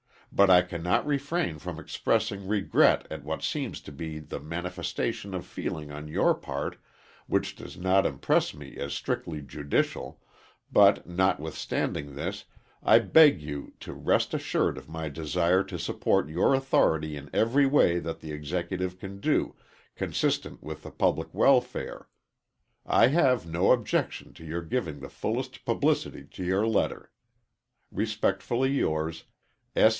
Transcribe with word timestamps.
But 0.33 0.49
I 0.49 0.61
cannot 0.63 1.05
refrain 1.05 1.59
from 1.59 1.77
expressing 1.77 2.47
regret 2.47 3.05
at 3.11 3.23
what 3.23 3.43
seems 3.43 3.81
to 3.81 3.91
be 3.91 4.17
the 4.17 4.39
manifestation 4.39 5.35
of 5.35 5.45
feeling 5.45 5.91
on 5.91 6.07
your 6.07 6.33
part, 6.33 6.77
which 7.27 7.53
does 7.55 7.77
not 7.77 8.05
impress 8.05 8.53
me 8.53 8.77
as 8.77 8.93
strictly 8.93 9.41
judicial, 9.41 10.19
but, 10.71 11.05
notwithstanding 11.05 12.15
this, 12.15 12.45
I 12.81 12.97
beg 12.99 13.41
you 13.41 13.73
to 13.81 13.93
rest 13.93 14.33
assured 14.33 14.77
of 14.77 14.87
my 14.89 15.07
desire 15.09 15.63
to 15.65 15.77
support 15.77 16.29
your 16.29 16.55
authority 16.55 17.15
in 17.17 17.29
every 17.33 17.65
way 17.67 17.99
that 17.99 18.21
the 18.21 18.31
Executive 18.31 18.97
can 18.97 19.19
do, 19.19 19.55
consistent 19.95 20.63
with 20.63 20.81
the 20.83 20.91
public 20.91 21.31
welfare. 21.33 22.07
I 22.87 23.07
have 23.07 23.45
no 23.45 23.71
objection 23.73 24.33
to 24.35 24.45
your 24.45 24.61
giving 24.63 25.01
the 25.01 25.09
fullest 25.09 25.63
publicity 25.65 26.23
to 26.31 26.43
your 26.43 26.65
letter. 26.65 27.11
Respectfully 27.91 28.71
yours, 28.71 29.25
S. 29.75 29.89